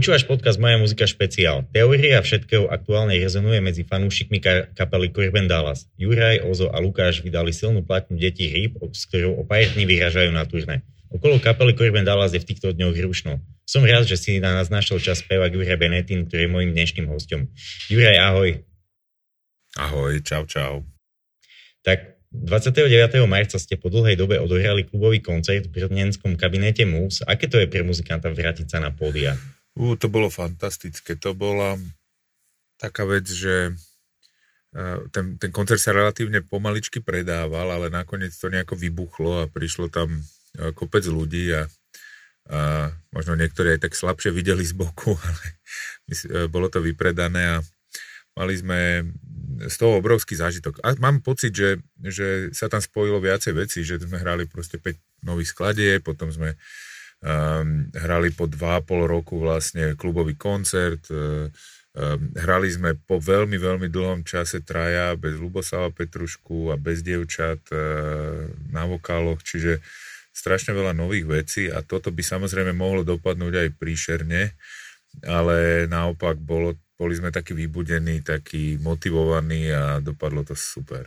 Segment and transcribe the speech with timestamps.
[0.00, 1.68] Počúvaš podcast Moja muzika špeciál.
[1.76, 4.40] Teória všetkého aktuálne rezonuje medzi fanúšikmi
[4.72, 5.92] kapely Corben Dallas.
[6.00, 10.32] Juraj, Ozo a Lukáš vydali silnú platňu Deti hryb, s ktorou o pár dní vyražajú
[10.32, 10.80] na turné.
[11.12, 13.44] Okolo kapely Corben Dallas je v týchto dňoch hrušno.
[13.68, 17.04] Som rád, že si na nás našiel čas spevák Juraj Benetín, ktorý je môjim dnešným
[17.12, 17.52] hostom.
[17.92, 18.56] Juraj, ahoj.
[19.76, 20.80] Ahoj, čau, čau.
[21.84, 22.88] Tak 29.
[23.28, 27.20] marca ste po dlhej dobe odohrali klubový koncert v brnenskom kabinete MUS.
[27.28, 29.36] Aké to je pre muzikanta vrátiť sa na pódia?
[29.78, 31.14] Uh, to bolo fantastické.
[31.20, 31.78] To bola
[32.80, 33.76] taká vec, že
[35.10, 40.22] ten, ten koncert sa relatívne pomaličky predával, ale nakoniec to nejako vybuchlo a prišlo tam
[40.78, 41.66] kopec ľudí a,
[42.50, 45.46] a možno niektorí aj tak slabšie videli z boku, ale
[46.10, 47.66] e, bolo to vypredané a
[48.38, 49.10] mali sme
[49.66, 50.80] z toho obrovský zážitok.
[50.86, 55.26] A mám pocit, že, že sa tam spojilo viacej veci, že sme hrali proste 5
[55.26, 56.58] nových skladie, potom sme um,
[57.20, 61.52] hrali po 2,5 roku vlastne klubový koncert, um,
[62.32, 68.48] hrali sme po veľmi, veľmi dlhom čase traja bez Luboslava Petrušku a bez dievčat uh,
[68.72, 69.84] na vokáloch, čiže
[70.32, 74.42] strašne veľa nových vecí a toto by samozrejme mohlo dopadnúť aj príšerne,
[75.28, 81.04] ale naopak bolo, boli sme takí vybudení, takí motivovaní a dopadlo to super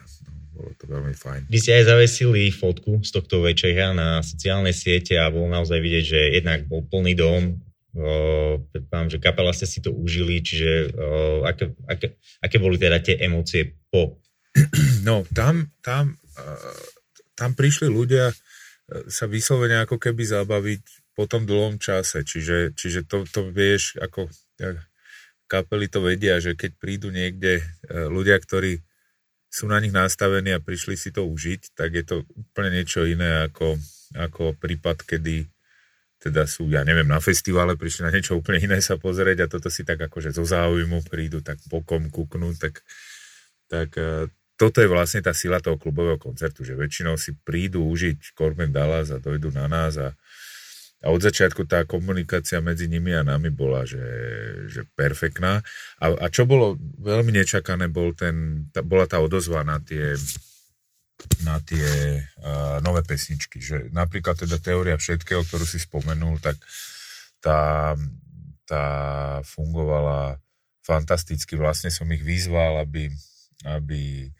[0.53, 1.41] bolo to veľmi fajn.
[1.49, 6.05] Vy ste aj zavesili fotku z tohto večera na sociálne siete a bolo naozaj vidieť,
[6.05, 7.57] že jednak bol plný dom,
[8.73, 13.21] predpávam, že kapela ste si to užili, čiže o, aké, aké, aké boli teda tie
[13.21, 14.17] emócie po?
[15.03, 16.15] No, tam, tam,
[17.35, 18.35] tam prišli ľudia e,
[19.11, 24.31] sa vyslovene ako keby zabaviť po tom dlhom čase, čiže, čiže to, to vieš, ako
[25.51, 27.63] kapely to vedia, že keď prídu niekde e,
[28.07, 28.79] ľudia, ktorí
[29.53, 33.45] sú na nich nastavení a prišli si to užiť, tak je to úplne niečo iné
[33.45, 33.77] ako,
[34.17, 35.45] ako prípad, kedy
[36.17, 39.69] teda sú, ja neviem, na festivale prišli na niečo úplne iné sa pozrieť a toto
[39.69, 42.81] si tak akože zo záujmu prídu, tak bokom kúknú, tak,
[43.69, 48.33] tak e, toto je vlastne tá sila toho klubového koncertu, že väčšinou si prídu užiť
[48.33, 50.17] Corbin Dallas a dojdu na nás a,
[51.03, 53.99] a od začiatku tá komunikácia medzi nimi a nami bola, že,
[54.71, 55.59] že perfektná.
[55.99, 60.15] A, a čo bolo veľmi nečakané, bol ten, tá, bola tá odozva na tie,
[61.43, 63.59] na tie uh, nové pesničky.
[63.59, 66.55] Že napríklad teda Teória všetkého, ktorú si spomenul, tak
[67.43, 67.99] tá,
[68.63, 68.85] tá
[69.43, 70.39] fungovala
[70.87, 71.59] fantasticky.
[71.59, 73.11] Vlastne som ich vyzval, aby,
[73.67, 74.31] aby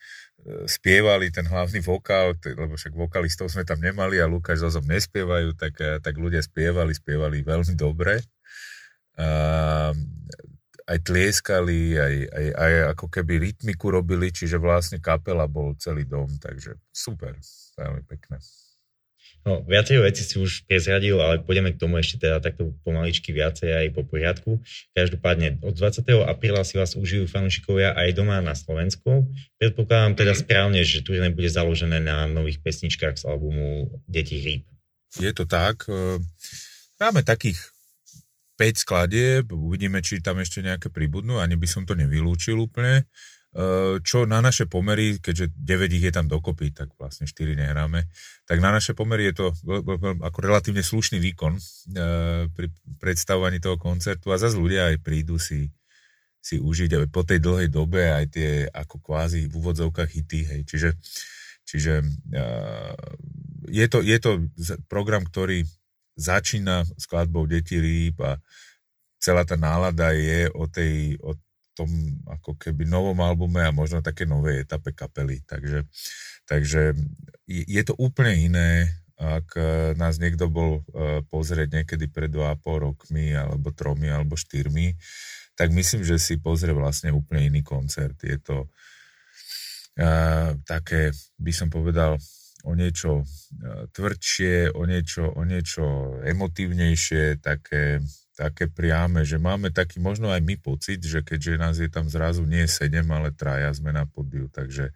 [0.68, 5.74] spievali ten hlavný vokál, lebo však vokalistov sme tam nemali a Lukáš s nespievajú, tak,
[5.80, 8.20] eh, tak ľudia spievali, spievali veľmi dobre.
[9.14, 9.94] A,
[10.84, 16.28] aj tlieskali, aj, aj, aj ako keby rytmiku robili, čiže vlastne kapela bol celý dom,
[16.42, 17.40] takže super,
[17.80, 18.42] veľmi pekné.
[19.44, 23.76] No, viacej veci si už prezradil, ale pôjdeme k tomu ešte teda takto pomaličky viacej
[23.76, 24.64] aj po poriadku.
[24.96, 26.08] Každopádne od 20.
[26.24, 29.28] apríla si vás užijú fanúšikovia aj doma na Slovensku.
[29.60, 34.64] Predpokladám teda správne, že turné bude založené na nových pesničkách z albumu Deti hríb.
[35.20, 35.92] Je to tak.
[35.92, 36.24] E,
[37.04, 37.60] máme takých
[38.56, 43.04] 5 skladieb, uvidíme, či tam ešte nejaké pribudnú, ani by som to nevylúčil úplne.
[43.54, 48.10] Eh, čo na naše pomery, keďže 9 ich je tam dokopy, tak vlastne 4 nehráme,
[48.50, 49.46] tak na naše pomery je to
[50.26, 55.70] ako relatívne slušný výkon eh, pri predstavovaní toho koncertu a zase ľudia aj prídu si,
[56.42, 60.62] si užiť aj po tej dlhej dobe aj tie ako kvázi v úvodzovkách hity, hej,
[60.66, 60.90] čiže,
[61.62, 61.94] čiže
[62.34, 62.98] eh,
[63.70, 64.50] je, to, je to
[64.90, 65.62] program, ktorý
[66.18, 68.42] začína skladbou Deti rýb a
[69.22, 71.38] celá tá nálada je o tej, o
[71.74, 71.90] tom
[72.30, 75.42] ako keby novom albume a možno také novej etape kapely.
[75.46, 75.86] Takže,
[76.46, 76.94] takže
[77.50, 78.70] je to úplne iné,
[79.18, 79.64] ak e,
[79.98, 84.98] nás niekto bol e, pozrieť niekedy pred 2,5 rokmi, alebo tromi, alebo štyrmi,
[85.54, 88.18] tak myslím, že si pozrie vlastne úplne iný koncert.
[88.26, 88.66] Je to
[90.02, 92.18] uh, také, by som povedal,
[92.64, 93.22] o niečo
[93.94, 98.00] tvrdšie, o niečo, o niečo emotívnejšie, také
[98.34, 102.46] také priame, že máme taký možno aj my pocit, že keďže nás je tam zrazu
[102.46, 104.90] nie 7, ale traja sme na podiu, takže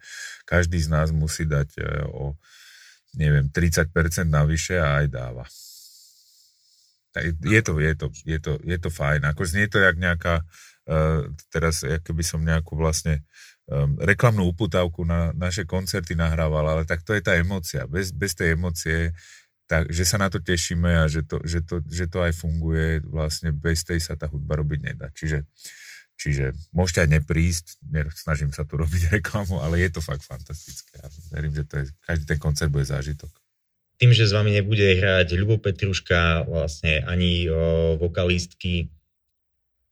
[0.50, 2.34] každý z nás musí dať e, o
[3.18, 3.90] neviem, 30%
[4.30, 5.46] navyše a aj dáva.
[7.42, 9.26] Je to, je to, je to, je to fajn.
[9.26, 10.46] Ako znie to jak nejaká,
[10.86, 13.26] uh, teraz keby som nejakú vlastne
[14.00, 17.84] reklamnú uputávku na naše koncerty nahrával, ale tak to je tá emocia.
[17.84, 19.12] Bez, bez tej emócie
[19.68, 23.04] tak, že sa na to tešíme a že to, že, to, že to aj funguje,
[23.04, 25.12] vlastne bez tej sa tá hudba robiť nedá.
[25.12, 25.44] Čiže,
[26.16, 27.66] čiže môžete aj neprísť,
[28.16, 31.04] snažím sa tu robiť reklamu, ale je to fakt fantastické.
[31.04, 33.30] Ja verím, že to je, každý ten koncert bude zážitok.
[33.98, 38.94] Tým, že s vami nebude hrať Ľubo Petruška, vlastne ani o, vokalistky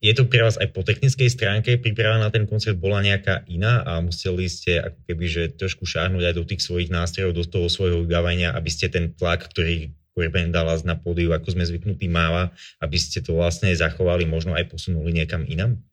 [0.04, 3.82] je to pre vás aj po technickej stránke príprava na ten koncert bola nejaká iná
[3.88, 7.68] a museli ste ako keby, že trošku šáhnuť aj do tých svojich nástrojov, do toho
[7.72, 12.52] svojho vybavenia, aby ste ten tlak, ktorý Corbin Dallas na pódiu, ako sme zvyknutí máva,
[12.80, 15.84] aby ste to vlastne zachovali, možno aj posunuli niekam inam?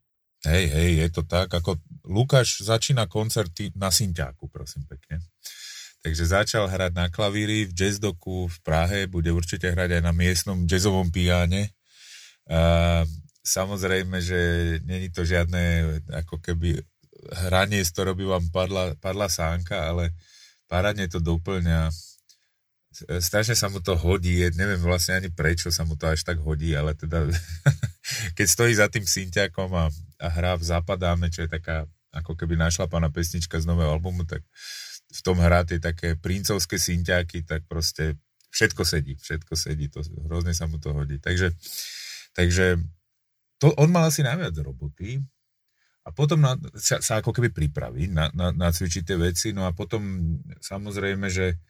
[0.42, 5.22] Hej, hej, je to tak, ako Lukáš začína koncerty na Synťáku, prosím pekne.
[6.02, 10.66] Takže začal hrať na klavíri v jazzdoku v Prahe, bude určite hrať aj na miestnom
[10.66, 11.70] jazzovom pijáne.
[12.50, 13.06] A
[13.42, 14.40] samozrejme, že
[14.86, 16.78] není to žiadne ako keby
[17.46, 20.14] hranie, z ktorého by vám padla, padla sánka, ale
[20.66, 21.90] parádne to doplňa.
[23.22, 26.76] Strašne sa mu to hodí, neviem vlastne ani prečo sa mu to až tak hodí,
[26.76, 27.24] ale teda
[28.36, 29.88] keď stojí za tým synťakom a,
[30.18, 34.44] a hrá v Zapadáme, čo je taká ako keby našlapaná pesnička z nového albumu, tak
[35.12, 38.20] v tom hrá tie také princovské synťáky, tak proste
[38.52, 41.16] všetko sedí, všetko sedí, to hrozne sa mu to hodí.
[41.16, 41.56] Takže,
[42.36, 42.76] takže
[43.62, 45.22] to, on mal asi najviac roboty
[46.02, 49.70] a potom na, sa, sa ako keby pripraví na, na, na tie veci, no a
[49.70, 50.02] potom
[50.58, 51.62] samozrejme, že,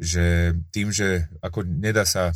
[0.00, 2.32] že tým, že ako nedá sa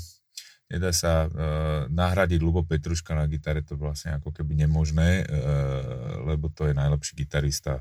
[0.68, 6.52] nedá sa uh, nahradiť Lubo Petruška na gitare, to vlastne ako keby nemožné, uh, lebo
[6.52, 7.80] to je najlepší gitarista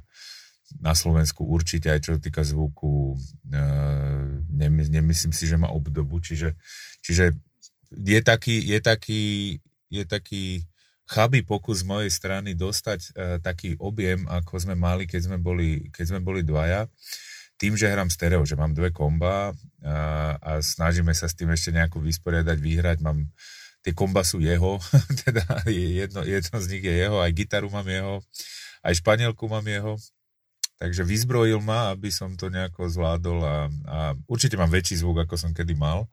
[0.80, 6.24] na Slovensku určite aj čo sa týka zvuku, uh, nemy, nemyslím si, že má obdobu,
[6.24, 6.56] čiže,
[7.04, 7.36] čiže
[7.92, 9.24] je taký, je taký,
[9.92, 10.64] je taký
[11.08, 15.88] chabý pokus z mojej strany dostať uh, taký objem, ako sme mali, keď sme boli,
[15.90, 16.86] keď sme boli dvaja.
[16.86, 16.92] Uh,
[17.58, 19.52] tým, že hrám stereo, že mám dve komba
[19.82, 23.26] a, a snažíme sa s tým ešte nejako vysporiadať, vyhrať, mám
[23.82, 24.78] tie komba sú jeho,
[25.26, 28.22] teda jedno, jedno z nich je jeho, aj gitaru mám jeho,
[28.86, 29.98] aj španielku mám jeho,
[30.78, 33.58] takže vyzbrojil ma, aby som to nejako zvládol a,
[33.90, 34.00] a
[34.30, 36.06] určite mám väčší zvuk, ako som kedy mal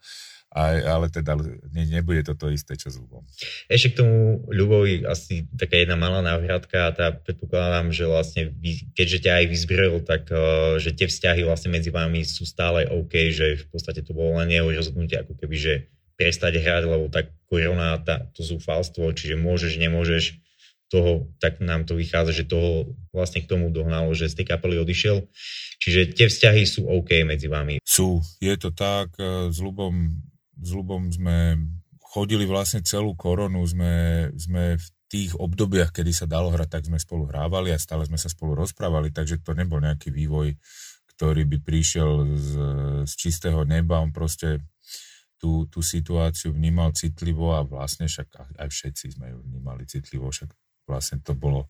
[0.54, 1.34] aj, ale teda
[1.74, 3.26] ne, nebude to to isté, čo s Ľubom.
[3.66, 8.86] Ešte k tomu Ľubovi asi taká jedna malá návratka a tá predpokladám, že vlastne vy,
[8.94, 13.34] keďže ťa aj vyzbrojil, tak uh, že tie vzťahy vlastne medzi vami sú stále OK,
[13.34, 15.74] že v podstate to bolo len jeho rozhodnutie ako keby, že
[16.14, 20.38] prestať hrať, lebo tak korona, tá, to zúfalstvo, čiže môžeš, nemôžeš,
[20.94, 24.78] toho, tak nám to vychádza, že toho vlastne k tomu dohnalo, že z tej kapely
[24.78, 25.26] odišiel.
[25.82, 27.82] Čiže tie vzťahy sú OK medzi vami.
[27.82, 30.14] Sú, je to tak, e, s Lubom
[30.58, 31.58] s Lubom sme
[32.00, 36.98] chodili vlastne celú koronu, sme, sme v tých obdobiach, kedy sa dalo hrať, tak sme
[36.98, 40.54] spolu hrávali a stále sme sa spolu rozprávali, takže to nebol nejaký vývoj,
[41.14, 42.50] ktorý by prišiel z,
[43.06, 44.62] z čistého neba, on proste
[45.38, 50.50] tú, tú situáciu vnímal citlivo a vlastne však aj všetci sme ju vnímali citlivo, však
[50.86, 51.68] vlastne to bolo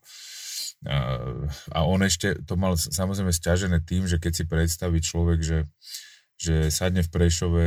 [1.73, 5.59] a on ešte to mal samozrejme stiažené tým, že keď si predstaví človek, že
[6.45, 7.67] že sadne v Prešove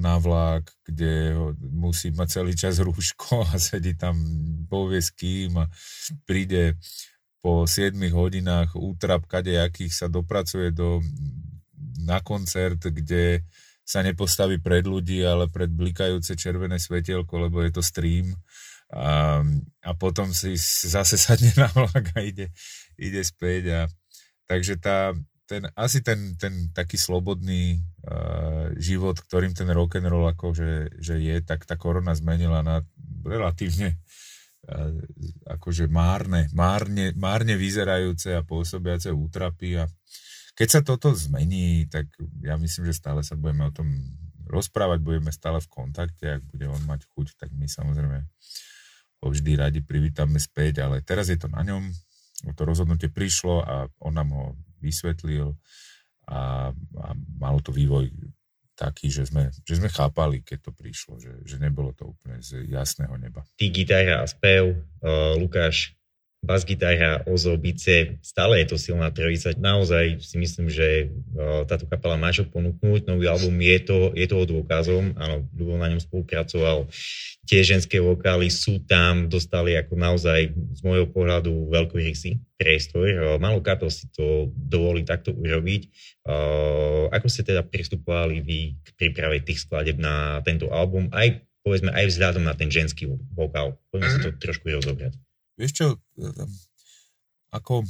[0.00, 4.16] na vlak, kde musí mať celý čas rúško a sedí tam,
[4.70, 5.68] povie s kým a
[6.24, 6.80] príde
[7.44, 10.98] po 7 hodinách útrap kadejakých sa dopracuje do,
[12.02, 13.46] na koncert, kde
[13.86, 18.34] sa nepostaví pred ľudí, ale pred blikajúce červené svetielko, lebo je to stream.
[18.90, 19.42] A,
[19.82, 20.58] a potom si
[20.90, 22.50] zase sadne na vlak a ide,
[22.98, 23.62] ide späť.
[23.70, 23.80] A,
[24.50, 25.14] takže tá,
[25.46, 31.14] ten, asi ten, ten taký slobodný uh, život, ktorým ten rock and roll akože, že
[31.22, 32.82] je, tak tá korona zmenila na
[33.22, 33.94] relatívne
[34.66, 34.90] uh,
[35.46, 39.78] akože márne, márne, márne vyzerajúce a pôsobiace útrapy.
[39.78, 39.86] A
[40.58, 42.10] keď sa toto zmení, tak
[42.42, 43.86] ja myslím, že stále sa budeme o tom
[44.50, 48.18] rozprávať, budeme stále v kontakte, ak bude on mať chuť, tak my samozrejme
[49.22, 51.90] ho vždy radi privítame späť, ale teraz je to na ňom,
[52.54, 54.44] to rozhodnutie prišlo a on nám ho
[54.86, 55.58] vysvetlil
[56.30, 57.08] a, a
[57.42, 58.06] malo to vývoj
[58.76, 62.62] taký, že sme, že sme chápali, keď to prišlo, že, že nebolo to úplne z
[62.68, 63.42] jasného neba.
[63.56, 65.96] Ty gitara a spev, uh, Lukáš
[66.46, 69.50] bas-gitara, Ozo, bice, stále je to silná trojica.
[69.58, 71.10] Naozaj si myslím, že
[71.66, 73.10] táto kapela má čo ponúknuť.
[73.10, 75.18] Nový album je, to, je toho dôkazom.
[75.18, 76.86] Áno, Ľubo na ňom spolupracoval.
[77.44, 81.50] Tie ženské vokály sú tam, dostali ako naozaj z môjho pohľadu
[81.98, 83.36] rysy priestor.
[83.42, 85.90] Malo kapel si to dovolí takto urobiť.
[87.10, 92.06] Ako ste teda pristupovali vy k príprave tých skladeb na tento album, aj povedzme aj
[92.14, 93.74] vzhľadom na ten ženský vokál.
[93.90, 94.38] Poďme si to mhm.
[94.38, 95.18] trošku rozobrať.
[95.56, 95.86] Vieš čo,
[97.52, 97.84] ako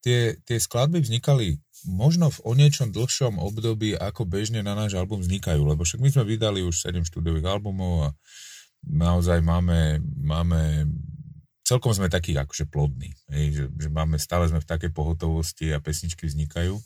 [0.00, 5.22] tie, tie skladby vznikali možno v o niečom dlhšom období, ako bežne na náš album
[5.22, 8.16] vznikajú, lebo však my sme vydali už 7 štúdiových albumov a
[8.82, 10.90] naozaj máme, máme
[11.62, 15.82] celkom sme takí akože plodní, hej, že, že máme, stále sme v takej pohotovosti a
[15.82, 16.80] pesničky vznikajú.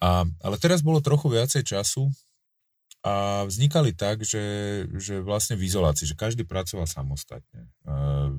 [0.00, 2.08] A, ale teraz bolo trochu viacej času
[3.04, 4.42] a vznikali tak, že,
[4.96, 7.68] že vlastne v izolácii, že každý pracoval samostatne.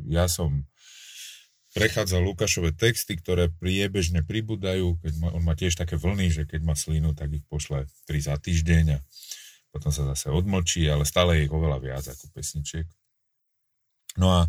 [0.10, 0.66] Ja som
[1.78, 6.66] prechádzal Lukášové texty, ktoré priebežne pribúdajú, keď má, on má tiež také vlny, že keď
[6.66, 9.00] má slinu, tak ich pošle 3 za týždeň a
[9.70, 12.88] potom sa zase odmlčí, ale stále je ich oveľa viac ako pesničiek.
[14.16, 14.42] No a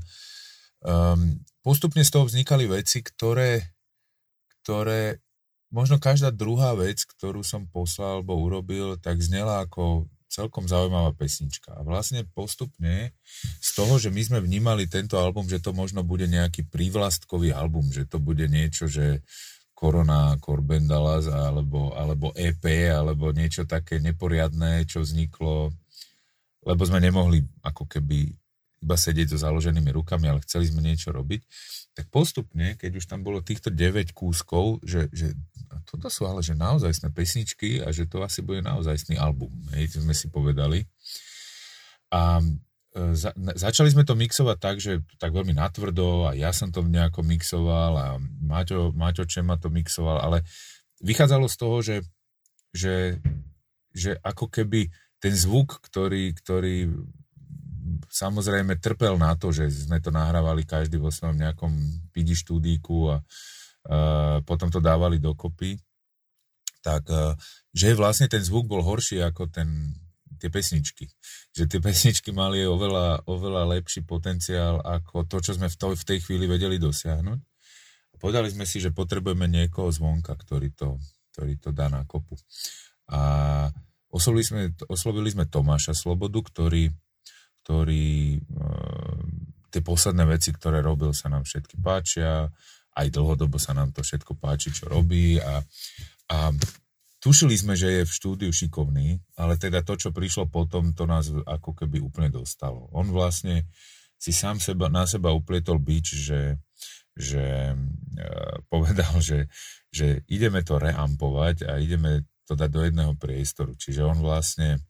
[0.87, 3.75] um, postupne z toho vznikali veci, ktoré,
[4.63, 5.26] ktoré
[5.71, 11.73] možno každá druhá vec, ktorú som poslal alebo urobil, tak znela ako celkom zaujímavá pesnička.
[11.73, 13.15] A vlastne postupne
[13.63, 17.89] z toho, že my sme vnímali tento album, že to možno bude nejaký prívlastkový album,
[17.89, 19.23] že to bude niečo, že
[19.77, 25.73] Korona, Corben Dallas, alebo, alebo EP, alebo niečo také neporiadné, čo vzniklo,
[26.65, 28.33] lebo sme nemohli ako keby
[28.83, 31.41] iba sedieť so založenými rukami, ale chceli sme niečo robiť,
[31.97, 35.33] tak postupne, keď už tam bolo týchto 9 kúskov, že, že
[35.87, 40.13] toto sú ale že naozajstné pesničky a že to asi bude naozajstný album, hej, sme
[40.13, 40.85] si povedali.
[42.11, 46.75] A e, za, začali sme to mixovať tak, že tak veľmi natvrdo a ja som
[46.75, 48.07] to nejako mixoval a
[48.43, 50.43] Maťo, Maťo Čema to mixoval, ale
[51.01, 51.97] vychádzalo z toho, že,
[52.75, 52.97] že,
[53.95, 54.91] že ako keby
[55.23, 56.93] ten zvuk, ktorý, ktorý
[58.11, 61.73] samozrejme trpel na to, že sme to nahrávali každý vo svojom nejakom
[62.13, 63.17] pidi štúdíku a
[64.43, 65.79] potom to dávali dokopy,
[66.83, 67.35] tak uh,
[67.75, 69.95] že vlastne ten zvuk bol horší ako ten,
[70.39, 71.11] tie pesničky.
[71.55, 76.05] Že tie pesničky mali oveľa, oveľa lepší potenciál ako to, čo sme v, to, v
[76.07, 77.41] tej chvíli vedeli dosiahnuť.
[78.17, 80.97] Povedali sme si, že potrebujeme niekoho zvonka, ktorý to,
[81.35, 82.39] ktorý to dá na kopu.
[83.13, 83.69] A
[84.09, 86.89] oslovili sme, oslovili sme Tomáša Slobodu, ktorý
[87.67, 89.23] ktorý eh,
[89.75, 92.47] tie posledné veci, ktoré robil, sa nám všetky páčia,
[92.97, 95.61] aj dlhodobo sa nám to všetko páči, čo robí a,
[96.33, 96.39] a
[97.21, 101.29] tušili sme, že je v štúdiu šikovný, ale teda to, čo prišlo potom, to nás
[101.45, 102.89] ako keby úplne dostalo.
[102.97, 103.69] On vlastne
[104.17, 106.57] si sám seba, na seba uplietol bič, že,
[107.13, 108.27] že e,
[108.73, 109.53] povedal, že,
[109.93, 113.77] že ideme to reampovať a ideme to dať do jedného priestoru.
[113.77, 114.81] Čiže on vlastne e,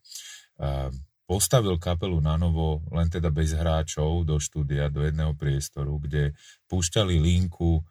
[1.26, 6.38] postavil kapelu na novo, len teda bez hráčov do štúdia, do jedného priestoru, kde
[6.70, 7.82] púšťali linku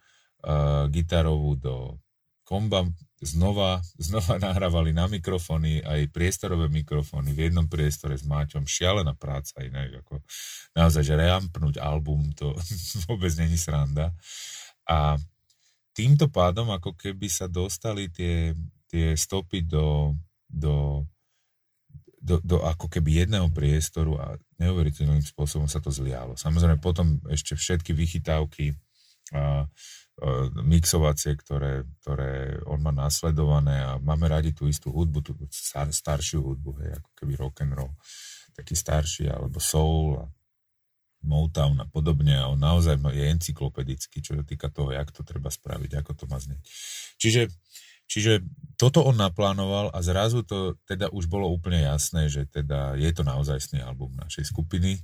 [0.45, 1.75] uh, gitarovú do
[2.45, 2.85] komba,
[3.19, 8.69] znova, znova nahrávali na mikrofóny, aj priestorové mikrofóny v jednom priestore s Máťom.
[8.69, 10.21] Šialená práca inak, ako
[10.77, 12.53] naozaj, že reampnúť album, to
[13.09, 14.13] vôbec není sranda.
[14.85, 15.17] A
[15.97, 18.53] týmto pádom, ako keby sa dostali tie,
[18.85, 20.13] tie stopy do,
[20.45, 21.03] do
[22.25, 26.33] do, do ako keby jedného priestoru a neuveriteľným spôsobom sa to zlialo.
[26.33, 28.73] Samozrejme potom ešte všetky vychytávky
[29.33, 29.65] a,
[30.63, 36.39] mixovacie, ktoré, ktoré on má nasledované a máme radi tú istú hudbu, tú star, staršiu
[36.39, 37.91] hudbu, hej, ako keby rock and roll,
[38.55, 40.25] taký starší, alebo soul a
[41.25, 45.49] Motown a podobne a on naozaj je encyklopedický, čo sa týka toho, jak to treba
[45.49, 46.61] spraviť, ako to má znieť.
[47.17, 47.41] Čiže
[48.05, 48.45] Čiže
[48.75, 53.23] toto on naplánoval a zrazu to teda už bolo úplne jasné, že teda je to
[53.23, 54.99] naozajstný album našej skupiny,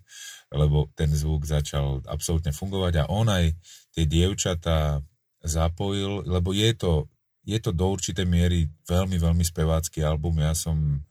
[0.51, 3.55] lebo ten zvuk začal absolútne fungovať a on aj
[3.95, 4.99] tie dievčatá
[5.41, 7.07] zapojil, lebo je to,
[7.47, 10.43] je to do určitej miery veľmi, veľmi spevácky album.
[10.43, 11.01] Ja som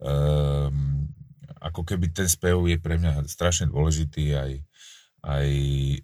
[0.00, 0.76] um,
[1.60, 4.52] ako keby ten spev je pre mňa strašne dôležitý aj,
[5.20, 5.48] aj,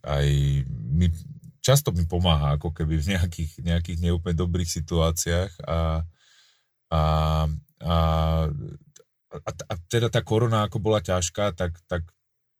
[0.04, 0.26] aj
[0.68, 1.06] my
[1.66, 6.06] často mi pomáha ako keby v nejakých, nejakých neúplne dobrých situáciách a,
[6.94, 7.02] a,
[7.82, 7.96] a,
[9.34, 12.06] a, a teda tá korona ako bola ťažká, tak, tak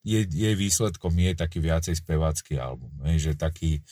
[0.02, 2.90] jej, jej výsledkom je taký viacej spevácky album.
[3.06, 3.86] Hej, že taký,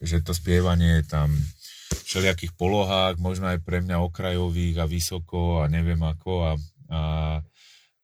[0.00, 1.28] že to spievanie je tam
[2.08, 6.52] všelijakých polohách, možno aj pre mňa okrajových a vysoko a neviem ako a,
[6.88, 7.00] a,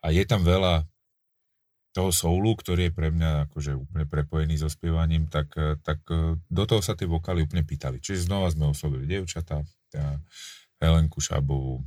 [0.05, 0.85] a je tam veľa
[1.93, 6.41] toho soulu, ktorý je pre mňa akože úplne prepojený so spievaním, tak, eh, tak eh,
[6.49, 8.01] do toho sa tie vokály úplne pýtali.
[8.01, 9.61] Čiže znova sme oslovili dievčatá,
[10.81, 11.85] Helenku Šábovú,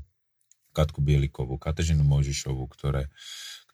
[0.72, 3.10] Katku Bielikovú, Katežinu Mojžišovú, ktoré,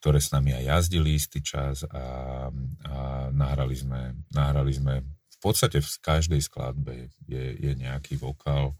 [0.00, 2.48] ktoré s nami aj jazdili istý čas a,
[2.88, 2.94] a
[3.28, 8.72] nahrali, sme, nahrali sme v podstate v každej skladbe je, je nejaký vokál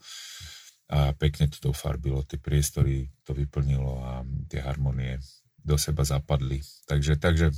[0.89, 4.13] a pekne to dofarbilo, tie priestory to vyplnilo a
[4.49, 5.21] tie harmonie
[5.63, 6.61] do seba zapadli.
[6.91, 7.51] Takže, takže,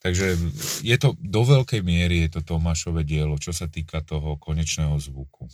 [0.00, 0.36] takže
[0.82, 5.48] je to do veľkej miery je to Tomášové dielo, čo sa týka toho konečného zvuku.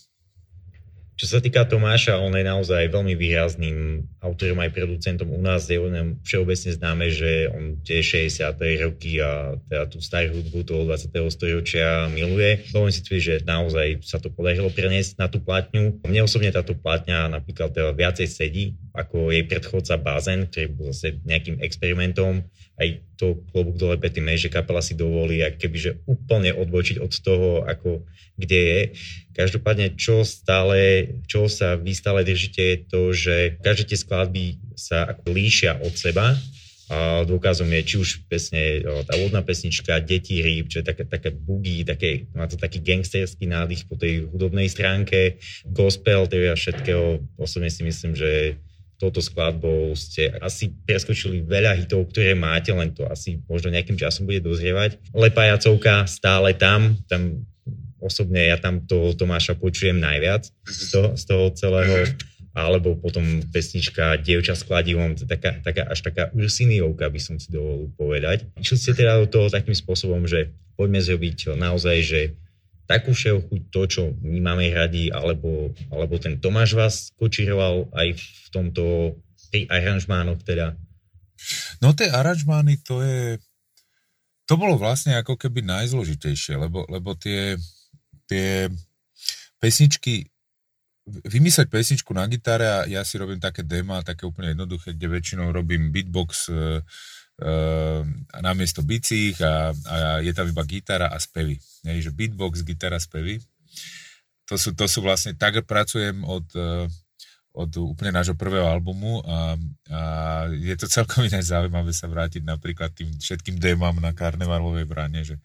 [1.15, 5.71] Čo sa týka Tomáša, on je naozaj veľmi výrazným autorom aj producentom u nás.
[5.71, 8.43] Je on všeobecne známe, že on tie 60.
[8.83, 11.15] roky a teda tú starú hudbu toho 20.
[11.31, 12.67] storočia miluje.
[12.75, 16.03] Veľmi si tvrdí, že naozaj sa to podarilo preniesť na tú platňu.
[16.03, 21.19] Mne osobne táto platňa napríklad teda viacej sedí ako jej predchodca Bázen, ktorý bol zase
[21.27, 22.47] nejakým experimentom.
[22.79, 28.07] Aj to klobúk dole Petty že kapela si dovolí kebyže úplne odbočiť od toho, ako
[28.39, 28.81] kde je.
[29.35, 34.45] Každopádne, čo stále, čo sa vy stále držíte, je to, že každé tie skladby
[34.79, 36.39] sa ako líšia od seba,
[36.85, 41.33] a dôkazom je či už pesne, tá úvodná pesnička Deti rýb, čo je také, také
[41.33, 47.25] boogie, také, má to taký gangsterský nádych po tej hudobnej stránke, gospel, teda všetkého.
[47.41, 48.61] Osobne si myslím, že
[48.99, 54.25] touto skladbou ste asi preskočili veľa hitov, ktoré máte, len to asi možno nejakým časom
[54.25, 54.99] bude dozrievať.
[55.13, 57.43] Lepajacovka stále tam, tam
[57.99, 61.95] osobne ja tam toho Tomáša počujem najviac z toho, z toho celého
[62.55, 67.91] alebo potom pesnička Dievča s kladivom, taká, taká, až taká Ursiniovka by som si dovolil
[67.99, 68.47] povedať.
[68.55, 72.21] Išli ste teda do toho takým spôsobom, že poďme zrobiť naozaj, že
[72.85, 78.09] takú všeho chuť to, čo my máme radi, alebo, alebo ten Tomáš vás kočiroval aj
[78.17, 78.85] v tomto,
[79.49, 80.77] pri aranžmánoch teda?
[81.81, 83.39] No tie aranžmány to je,
[84.45, 87.57] to bolo vlastne ako keby najzložitejšie, lebo, lebo tie,
[88.29, 88.69] tie
[89.57, 90.29] pesničky,
[91.05, 95.53] vymyslieť pesničku na gitare a ja si robím také dema, také úplne jednoduché, kde väčšinou
[95.53, 96.57] robím beatbox e, e,
[98.39, 101.59] namiesto bicích a, a je tam iba gitara a spevy.
[101.83, 103.43] Nie, že beatbox, gitara, spevy.
[104.47, 106.87] To sú, to sú vlastne, tak pracujem od, e,
[107.57, 109.57] od úplne nášho prvého albumu a,
[109.89, 110.01] a
[110.53, 115.41] je to celkom iné zaujímavé sa vrátiť napríklad tým všetkým démam na karnevalovej brane, že,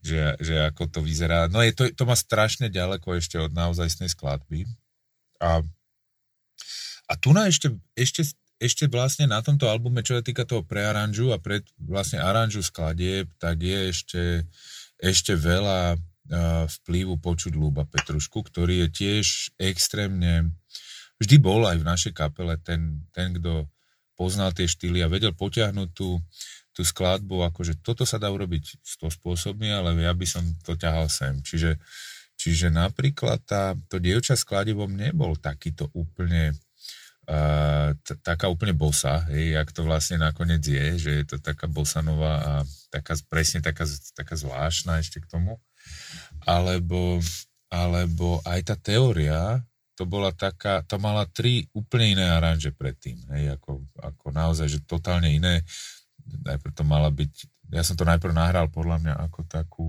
[0.00, 1.52] že, že ako to vyzerá.
[1.52, 4.64] No je to, to má strašne ďaleko ešte od naozajstnej skladby.
[5.36, 5.60] A,
[7.06, 8.24] a tu na ešte, ešte,
[8.60, 13.32] ešte vlastne na tomto albume, čo sa týka toho prearanžu a pred vlastne aranžu skladieb,
[13.40, 14.22] tak je ešte,
[15.00, 15.96] ešte veľa
[16.68, 19.26] vplyvu počuť Lúba Petrušku, ktorý je tiež
[19.58, 20.54] extrémne
[21.20, 23.68] vždy bol aj v našej kapele ten, ten kto
[24.16, 26.20] poznal tie štýly a vedel potiahnuť tú,
[26.72, 31.12] tú skladbu, akože toto sa dá urobiť sto spôsobmi, ale ja by som to ťahal
[31.12, 31.40] sem.
[31.44, 31.76] Čiže,
[32.36, 36.56] čiže napríklad tá, to dievča s kladivom nebol takýto úplne
[38.26, 42.52] taká úplne bosa, hej, jak to vlastne nakoniec je, že je to taká bosanová a
[42.90, 43.86] taká, presne taká,
[44.18, 45.62] taká zvláštna ešte k tomu.
[46.42, 47.22] Alebo,
[47.70, 49.62] alebo aj tá teória,
[49.94, 54.88] to bola taká, to mala tri úplne iné aranže predtým, hej, ako, ako naozaj, že
[54.88, 55.62] totálne iné.
[56.24, 57.32] Najprv to mala byť,
[57.70, 59.84] ja som to najprv nahral podľa mňa ako takú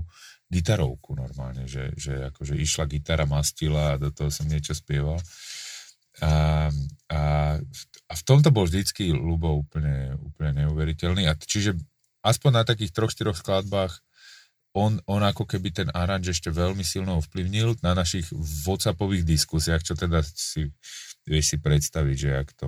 [0.51, 5.17] gitarovku normálne, že, že akože išla gitara, mastila a do toho som niečo spieval.
[6.21, 6.69] A,
[7.09, 7.21] a,
[8.07, 11.25] a v tomto bol vždycky Lubo úplne, úplne neuveriteľný.
[11.25, 11.75] A čiže
[12.21, 13.99] aspoň na takých troch, štyroch skladbách
[14.71, 18.31] on, on ako keby ten aranž ešte veľmi silno ovplyvnil na našich
[18.63, 20.71] WhatsAppových diskusiách, čo teda si
[21.27, 22.67] vieš si predstaviť, že jak to,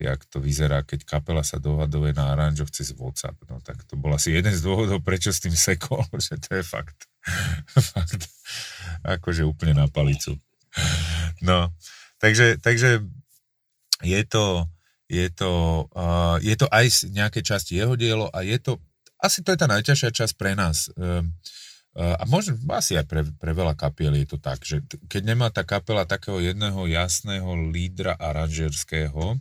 [0.00, 3.36] jak to vyzerá, keď kapela sa dohaduje na aranžoch cez WhatsApp.
[3.46, 6.64] No tak to bol asi jeden z dôvodov, prečo s tým sekol, že to je
[6.64, 7.06] fakt,
[7.92, 8.24] fakt
[9.04, 10.40] akože úplne na palicu.
[11.44, 11.68] No,
[12.22, 13.02] takže, takže
[14.06, 14.70] je to,
[15.10, 15.52] je to,
[15.92, 18.78] uh, je to aj nejaké časti jeho dielo a je to
[19.22, 20.90] asi to je tá najťažšia časť pre nás.
[20.98, 21.30] Ehm,
[21.94, 25.48] eh, a možno asi aj pre, pre veľa kapiel je to tak, že keď nemá
[25.54, 29.38] tá kapela takého jedného jasného lídra aranžerského,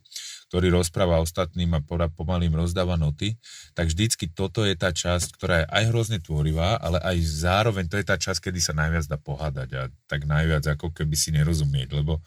[0.53, 3.39] ktorý rozpráva ostatným a pomalým rozdáva noty,
[3.73, 7.95] tak vždycky toto je tá časť, ktorá je aj hrozne tvorivá, ale aj zároveň to
[7.97, 11.95] je tá časť, kedy sa najviac dá pohádať a tak najviac ako keby si nerozumieť,
[11.95, 12.19] lebo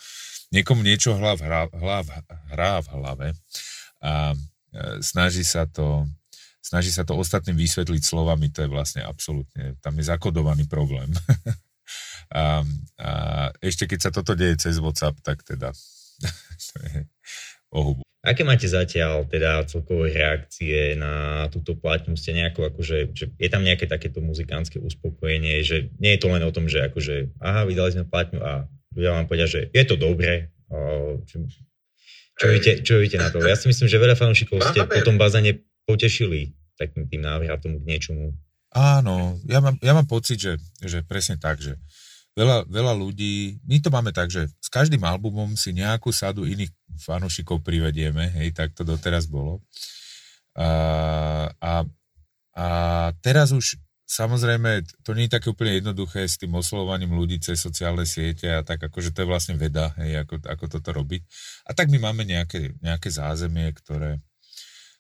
[0.53, 2.05] niekomu niečo hlav, hrá, hlav,
[2.53, 3.29] hrá v hlave
[4.05, 6.05] a eh, snaží sa to
[6.65, 11.13] snaží sa to ostatným vysvetliť slovami, to je vlastne absolútne, tam je zakodovaný problém.
[12.33, 12.65] a,
[12.97, 13.11] a
[13.61, 15.77] ešte keď sa toto deje cez WhatsApp, tak teda
[16.73, 17.05] to je
[17.69, 18.01] ohubu.
[18.25, 22.17] Aké máte zatiaľ teda celkové reakcie na túto platňu?
[22.17, 26.41] Ste nejako akože, že je tam nejaké takéto muzikánske uspokojenie, že nie je to len
[26.41, 29.99] o tom, že akože aha, vydali sme platňu a ľudia vám povedia, že je to
[29.99, 30.55] dobré.
[31.27, 31.37] Čo,
[32.39, 33.43] čo, viete, čo viete na to?
[33.43, 37.87] Ja si myslím, že veľa fanúšikov ste po tom bazane potešili takým tým návratom k
[37.87, 38.35] niečomu.
[38.75, 41.79] Áno, ja mám, ja mám pocit, že, že presne tak, že
[42.35, 46.75] veľa, veľa ľudí, my to máme tak, že s každým albumom si nejakú sadu iných
[46.99, 49.63] fanúšikov privedieme, hej, tak to doteraz bolo.
[50.59, 51.73] A, a,
[52.55, 52.67] a
[53.23, 58.05] teraz už samozrejme, to nie je také úplne jednoduché s tým oslovovaním ľudí cez sociálne
[58.05, 61.23] siete a tak akože to je vlastne veda, hej, ako, ako toto robiť.
[61.69, 64.21] A tak my máme nejaké, nejaké zázemie, ktoré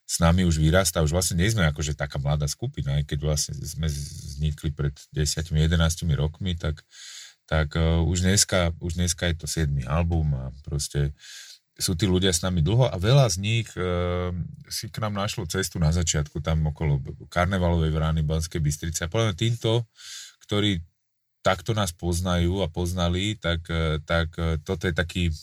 [0.04, 3.56] s nami už vyrastá, už vlastne nie sme akože taká mladá skupina, aj keď vlastne
[3.56, 5.80] sme vznikli pred 10-11
[6.12, 6.84] rokmi, tak,
[7.48, 9.88] tak uh, už, dneska, už dneska je to 7.
[9.88, 11.16] album a proste
[11.74, 14.30] sú tí ľudia s nami dlho a veľa z nich uh,
[14.70, 19.06] si k nám našlo cestu na začiatku, tam okolo Karnevalovej vrány Banskej Bystrice.
[19.06, 19.82] A poviem týmto,
[20.46, 20.78] ktorí
[21.42, 25.34] takto nás poznajú a poznali, tak, uh, tak uh, toto je taký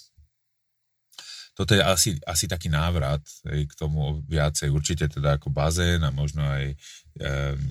[1.51, 4.71] toto je asi, asi taký návrat hej, k tomu viacej.
[4.71, 6.75] Určite teda ako bazén a možno aj e,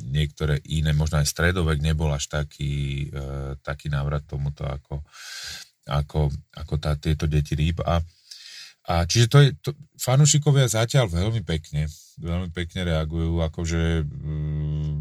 [0.04, 5.00] niektoré iné, možno aj stredovek nebol až taký, e, taký návrat tomuto ako,
[5.88, 7.80] ako, ako tá, tieto deti rýb.
[7.82, 8.04] A,
[8.88, 11.84] a čiže to je, to, fanúšikovia zatiaľ veľmi pekne,
[12.16, 14.98] veľmi pekne reagujú, akože mm,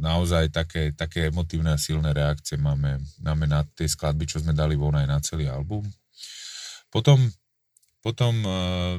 [0.00, 4.74] naozaj také, také emotívne a silné reakcie máme, máme na tie skladby, čo sme dali
[4.74, 5.84] von aj na celý album.
[6.88, 7.20] Potom
[8.02, 8.98] potom uh,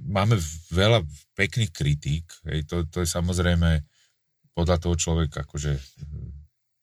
[0.00, 0.40] máme
[0.72, 1.04] veľa
[1.36, 3.84] pekných kritík, hej, to, to je samozrejme
[4.56, 5.76] podľa toho človeka, akože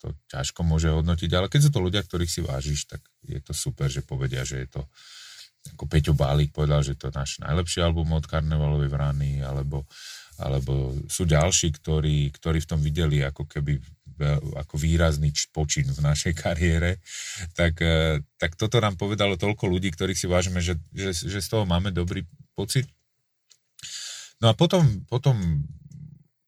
[0.06, 3.58] to ťažko môže hodnotiť, ale keď sú to ľudia, ktorých si vážiš, tak je to
[3.58, 4.82] super, že povedia, že je to
[5.78, 9.86] ako Peťo Bálik povedal, že to je náš najlepší album od Karnevalovej vrany, alebo,
[10.42, 13.78] alebo sú ďalší, ktorí, ktorí v tom videli ako keby
[14.54, 17.02] ako výrazný počin v našej kariére,
[17.58, 21.48] tak, e, tak toto nám povedalo toľko ľudí, ktorých si vážime, že, že, že z
[21.50, 22.22] toho máme dobrý
[22.54, 22.86] pocit.
[24.38, 25.66] No a potom, potom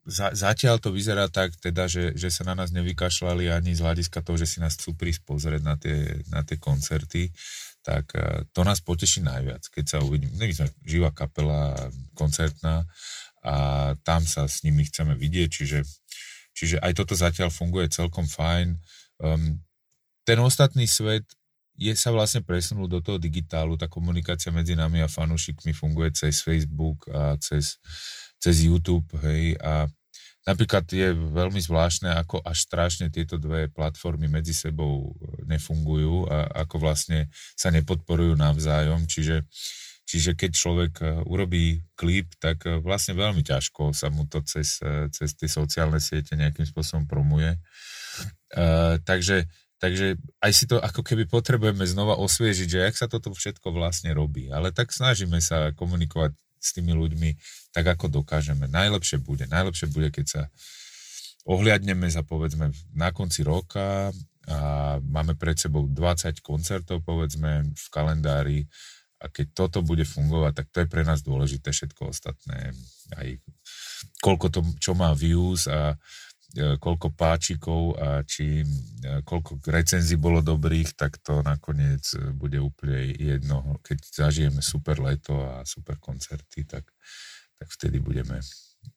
[0.05, 4.19] za, zatiaľ to vyzerá tak, teda, že, že sa na nás nevykašľali ani z hľadiska
[4.21, 7.31] toho, že si nás chcú prísť pozrieť na tie, na tie koncerty,
[7.83, 10.33] tak e, to nás poteší najviac, keď sa uvidíme.
[10.39, 11.75] My sme živá kapela,
[12.15, 12.87] koncertná
[13.43, 13.55] a
[14.07, 15.79] tam sa s nimi chceme vidieť, čiže
[16.53, 18.77] Čiže aj toto zatiaľ funguje celkom fajn.
[19.17, 19.57] Um,
[20.23, 21.25] ten ostatný svet
[21.73, 26.45] je sa vlastne presunul do toho digitálu, tá komunikácia medzi nami a fanúšikmi funguje cez
[26.45, 27.81] Facebook a cez,
[28.37, 29.89] cez YouTube, hej, a
[30.43, 35.15] napríklad je veľmi zvláštne, ako až strašne tieto dve platformy medzi sebou
[35.47, 39.47] nefungujú a ako vlastne sa nepodporujú navzájom, čiže
[40.03, 44.83] Čiže keď človek e, urobí klip, tak e, vlastne veľmi ťažko sa mu to cez,
[44.83, 47.55] e, cez tie sociálne siete nejakým spôsobom promuje.
[48.53, 49.49] Uh, takže,
[49.81, 54.13] takže aj si to ako keby potrebujeme znova osviežiť, že jak sa toto všetko vlastne
[54.13, 54.53] robí.
[54.53, 57.35] Ale tak snažíme sa komunikovať s tými ľuďmi
[57.75, 58.71] tak, ako dokážeme.
[58.71, 59.43] Najlepšie bude.
[59.51, 60.41] Najlepšie bude, keď sa
[61.43, 64.15] ohliadneme za povedzme na konci roka
[64.47, 64.59] a
[65.03, 68.59] máme pred sebou 20 koncertov povedzme v kalendári
[69.23, 72.75] a keď toto bude fungovať, tak to je pre nás dôležité všetko ostatné.
[73.15, 73.27] Aj
[74.19, 75.95] koľko to, čo má views a
[76.53, 78.65] koľko páčikov a či e,
[79.25, 83.81] koľko recenzií bolo dobrých, tak to nakoniec e, bude úplne jedno.
[83.81, 86.85] Keď zažijeme super leto a super koncerty, tak,
[87.57, 88.37] tak vtedy budeme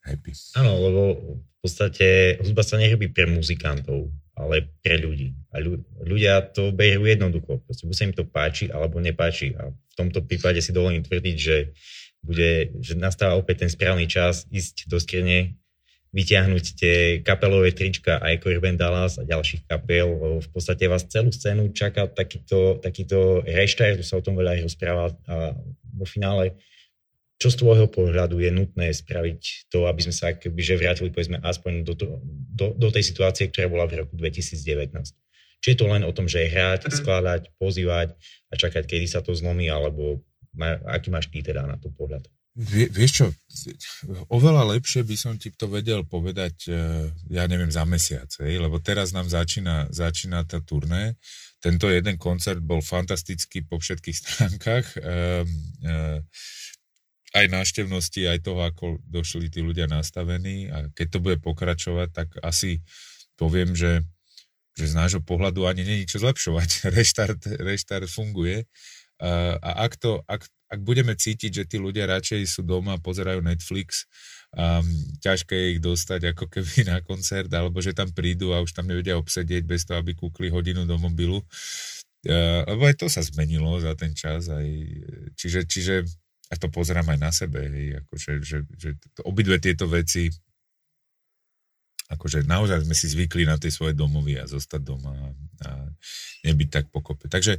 [0.05, 0.37] happy.
[0.61, 1.03] Áno, lebo
[1.41, 5.33] v podstate hudba sa nerobí pre muzikantov ale pre ľudí.
[5.49, 5.65] A
[6.05, 7.65] ľudia to berú jednoducho.
[7.65, 9.57] Proste buď sa im to páči, alebo nepáči.
[9.57, 11.73] A v tomto prípade si dovolím tvrdiť, že,
[12.21, 15.57] bude, že nastáva opäť ten správny čas ísť do skrine,
[16.15, 20.41] vyťahnuť tie kapelové trička aj Corben Dallas a ďalších kapel.
[20.41, 25.05] V podstate vás celú scénu čaká takýto, takýto reštart, sa o tom veľa aj rozpráva
[25.27, 25.53] a
[25.97, 26.57] vo finále
[27.37, 31.85] čo z tvojho pohľadu je nutné spraviť to, aby sme sa že vrátili povedzme aspoň
[31.85, 34.57] do, to, do, do tej situácie, ktorá bola v roku 2019.
[35.61, 36.93] Či je to len o tom, že hrať, mhm.
[36.97, 38.17] skladať, pozývať
[38.49, 40.25] a čakať, kedy sa to zlomí, alebo
[40.57, 42.25] má, aký máš ty teda na to pohľad?
[42.57, 43.27] Vie, vieš čo,
[44.33, 48.57] oveľa lepšie by som ti to vedel povedať, e, ja neviem, za mesiac, hej?
[48.57, 51.21] lebo teraz nám začína, začína tá turné.
[51.61, 54.89] Tento jeden koncert bol fantastický po všetkých stránkach.
[54.97, 55.01] E,
[55.85, 55.95] e,
[57.37, 62.29] aj návštevnosti, aj toho, ako došli tí ľudia nastavení a keď to bude pokračovať, tak
[62.41, 62.81] asi
[63.37, 64.01] poviem, že,
[64.73, 66.69] že z nášho pohľadu ani není čo zlepšovať.
[66.97, 68.65] Reštart, reštart funguje
[69.21, 73.03] a, a ak, to, ak, ak budeme cítiť, že tí ľudia radšej sú doma a
[73.03, 74.11] pozerajú Netflix,
[74.55, 74.83] um,
[75.23, 78.91] ťažké je ich dostať ako keby na koncert, alebo že tam prídu a už tam
[78.91, 81.43] nevedia obsedieť bez toho, aby kúkli hodinu do mobilu.
[82.27, 84.51] Uh, lebo aj to sa zmenilo za ten čas.
[84.51, 84.67] Aj,
[85.39, 86.03] čiže, čiže
[86.51, 90.31] a to pozerám aj na sebe, hej, akože, že, že to, obidve tieto veci
[92.07, 95.11] akože naozaj sme si zvykli na tie svoje domovy a zostať doma
[95.67, 95.91] a
[96.47, 97.27] nebyť tak pokope.
[97.27, 97.59] Takže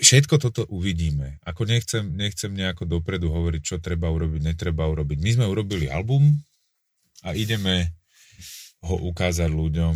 [0.00, 1.40] všetko toto uvidíme.
[1.44, 5.18] Ako nechcem, nechcem nejako dopredu hovoriť, čo treba urobiť, netreba urobiť.
[5.20, 6.36] My sme urobili album
[7.24, 7.96] a ideme,
[8.84, 9.94] ho ukázať ľuďom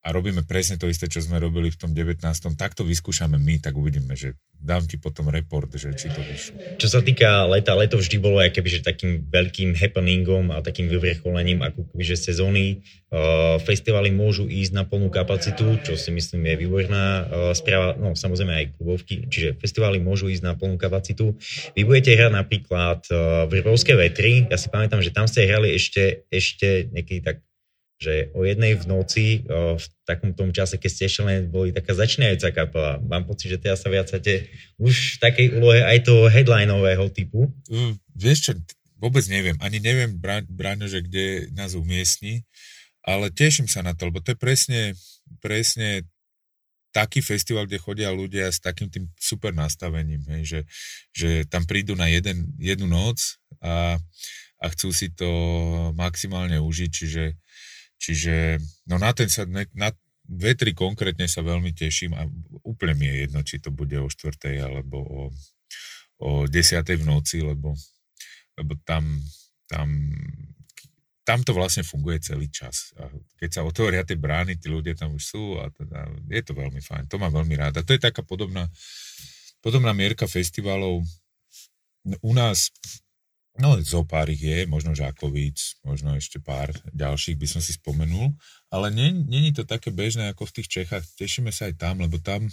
[0.00, 2.24] a robíme presne to isté, čo sme robili v tom 19.
[2.56, 6.56] Tak to vyskúšame my, tak uvidíme, že dám ti potom report, že či to vyšlo.
[6.80, 11.60] Čo sa týka leta, leto vždy bolo aj kebyže takým veľkým happeningom a takým vyvrcholením
[11.60, 12.80] ako kebyže sezóny.
[13.12, 18.16] Uh, festivaly môžu ísť na plnú kapacitu, čo si myslím je výborná uh, správa, no
[18.16, 21.34] samozrejme aj klubovky, čiže festivaly môžu ísť na plnú kapacitu.
[21.76, 26.24] Vy budete hrať napríklad uh, Vrbovské vetry, ja si pamätám, že tam ste hrali ešte,
[26.30, 27.36] ešte niekedy tak
[28.00, 31.92] že o jednej v noci, v takom tom čase, keď ste ešte len boli taká
[31.92, 32.96] začínajúca kapela.
[33.04, 34.48] Mám pocit, že teraz sa viacate
[34.80, 37.52] už v takej úlohe aj toho headlinového typu.
[37.68, 38.52] Uh, vieš čo,
[38.96, 39.52] vôbec neviem.
[39.60, 40.16] Ani neviem,
[40.48, 42.40] Braňo, že kde nás umiestni,
[43.04, 44.80] ale teším sa na to, lebo to je presne,
[45.44, 46.08] presne
[46.90, 50.60] taký festival, kde chodia ľudia s takým tým super nastavením, hej, že,
[51.14, 53.94] že tam prídu na jeden, jednu noc a,
[54.58, 55.30] a chcú si to
[55.94, 57.38] maximálne užiť, čiže
[58.00, 58.56] Čiže
[58.88, 59.92] no na ten sa, na
[60.24, 62.24] dve, tri konkrétne sa veľmi teším a
[62.64, 64.40] úplne mi je jedno, či to bude o 4.
[64.62, 65.22] alebo o,
[66.24, 66.80] o 10.
[66.80, 67.76] v noci, lebo,
[68.56, 69.04] lebo tam,
[69.68, 69.90] tam,
[71.26, 72.96] tam to vlastne funguje celý čas.
[72.96, 76.56] A keď sa otvoria tie brány, tí ľudia tam už sú a teda je to
[76.56, 77.04] veľmi fajn.
[77.10, 77.82] To mám veľmi rád.
[77.82, 78.70] A to je taká podobná,
[79.60, 81.04] podobná mierka festivalov.
[82.24, 82.72] U nás
[83.60, 88.32] No, zo pár ich je, možno Žákovic, možno ešte pár ďalších by som si spomenul,
[88.72, 91.04] ale není to také bežné ako v tých Čechách.
[91.20, 92.48] Tešíme sa aj tam, lebo tam,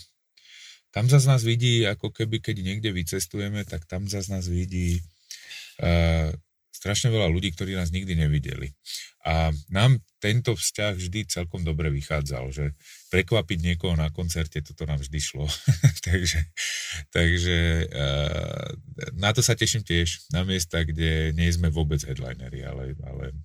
[0.91, 4.99] tam za nás vidí, ako keby keď niekde vycestujeme, tak tam za nás vidí
[5.79, 6.35] uh,
[6.77, 8.77] strašne veľa ľudí, ktorí nás nikdy nevideli.
[9.25, 12.65] A nám tento vzťah vždy celkom dobre vychádzal, že
[13.11, 15.49] prekvapiť niekoho na koncerte, toto nám vždy šlo.
[16.07, 16.39] takže
[17.11, 17.57] takže
[17.91, 18.71] uh,
[19.19, 23.35] na to sa teším tiež, na miesta, kde nie sme vôbec headlinery, ale, ale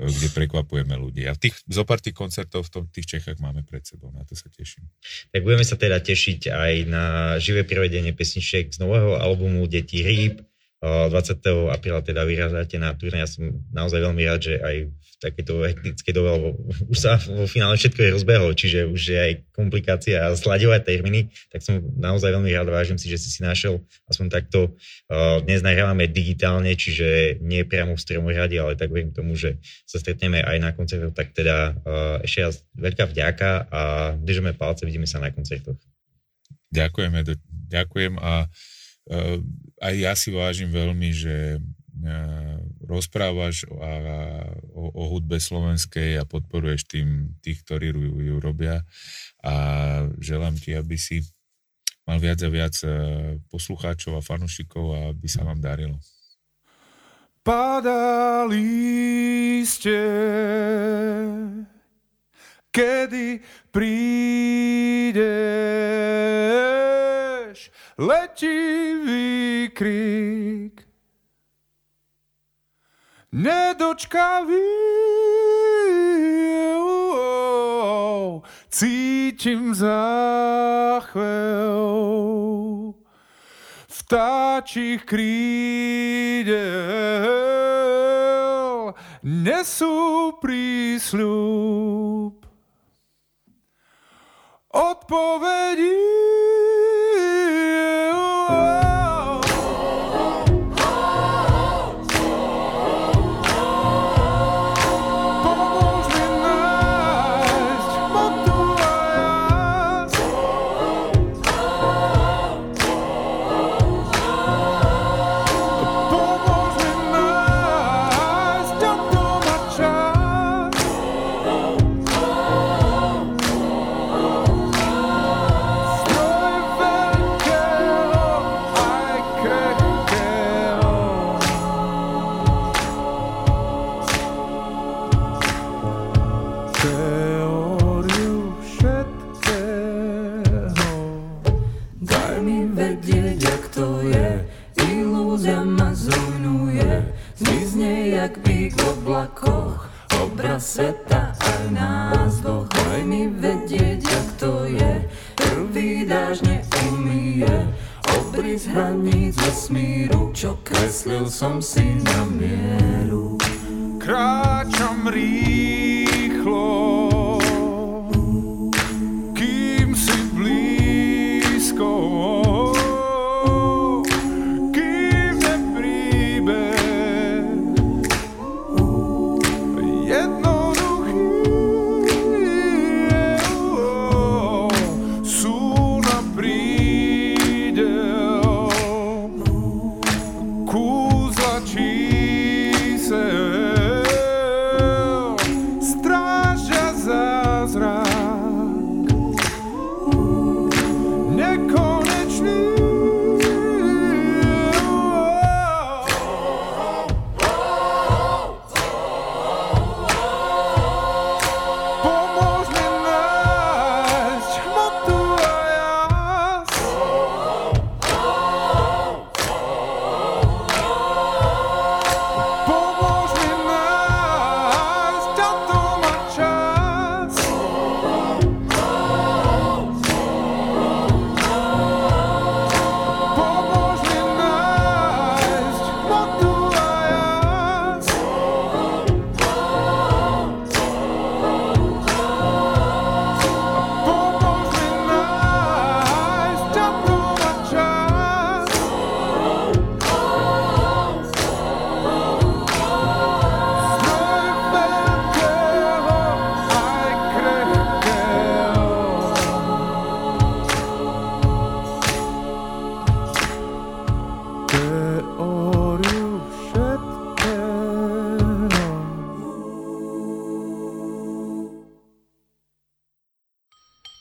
[0.00, 1.28] eh, kde prekvapujeme ľudí.
[1.28, 4.32] A tých, zo pár tých koncertov v tom, tých Čechách máme pred sebou, na to
[4.32, 4.88] sa teším.
[5.28, 7.04] Tak budeme sa teda tešiť aj na
[7.36, 10.40] živé prevedenie pesničiek z nového albumu Deti rýb,
[10.82, 11.70] 20.
[11.70, 13.22] apríla teda vyrazáte na turné.
[13.22, 16.48] Ja som naozaj veľmi rád, že aj v takejto hektickej dobe, lebo
[16.90, 21.30] už sa vo finále všetko je rozbehlo, čiže už je aj komplikácia a slaďovať termíny,
[21.54, 23.78] tak som naozaj veľmi rád, vážim si, že si si našiel
[24.10, 24.74] aspoň takto.
[25.46, 30.02] Dnes nahrávame digitálne, čiže nie priamo v stromom rade, ale tak verím tomu, že sa
[30.02, 31.78] stretneme aj na koncertoch, tak teda
[32.26, 33.80] ešte raz veľká vďaka a
[34.18, 35.78] držíme palce, vidíme sa na koncertoch.
[36.74, 37.22] Ďakujeme,
[37.70, 39.38] ďakujem a uh,
[39.82, 41.58] aj ja si vážim veľmi, že
[42.86, 43.92] rozprávaš a,
[44.74, 48.82] o, o hudbe slovenskej a podporuješ tým tých, ktorí ju, ju robia
[49.44, 49.54] a
[50.18, 51.22] želám ti, aby si
[52.02, 52.74] mal viac a viac
[53.54, 56.02] poslucháčov a fanúšikov a aby sa vám darilo.
[57.42, 58.62] Padali
[59.66, 59.98] ste,
[62.70, 63.42] kedy
[63.74, 65.41] prídeš,
[67.98, 70.86] letivý krík.
[73.32, 74.68] Nedočkavý,
[78.68, 81.16] cítim záchvev
[83.88, 86.52] vtáčich krídel
[89.24, 92.42] nesú prísľub
[94.72, 96.41] odpovedí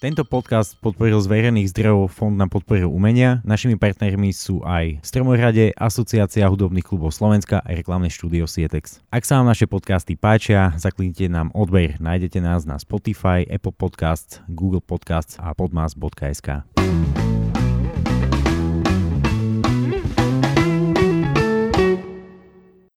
[0.02, 3.38] Tento podcast podporil z verejných zdrojov Fond na podporu umenia.
[3.46, 8.98] Našimi partnermi sú aj Stromorade, Asociácia hudobných klubov Slovenska a reklamné štúdio Sietex.
[9.14, 12.02] Ak sa vám naše podcasty páčia, zakliknite nám odber.
[12.02, 16.66] Nájdete nás na Spotify, Apple Podcasts, Google Podcasts a podmas.sk.